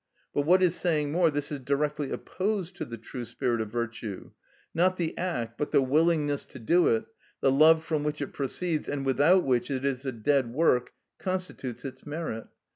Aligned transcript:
But, 0.33 0.47
what 0.47 0.63
is 0.63 0.73
saying 0.75 1.11
more, 1.11 1.29
this 1.29 1.51
is 1.51 1.59
directly 1.59 2.09
opposed 2.09 2.75
to 2.77 2.85
the 2.85 2.97
true 2.97 3.23
spirit 3.23 3.61
of 3.61 3.69
virtue; 3.69 4.31
not 4.73 4.97
the 4.97 5.15
act, 5.15 5.59
but 5.59 5.69
the 5.69 5.79
willingness 5.83 6.43
to 6.45 6.57
do 6.57 6.87
it, 6.87 7.05
the 7.41 7.51
love 7.51 7.83
from 7.83 8.01
which 8.03 8.19
it 8.19 8.33
proceeds, 8.33 8.89
and 8.89 9.05
without 9.05 9.43
which 9.43 9.69
it 9.69 9.85
is 9.85 10.03
a 10.03 10.11
dead 10.11 10.51
work, 10.51 10.93
constitutes 11.19 11.85
its 11.85 12.03
merit. 12.03 12.47